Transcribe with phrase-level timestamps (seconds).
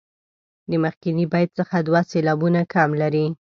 [0.69, 3.25] د مخکني بیت څخه دوه سېلابونه کم لري.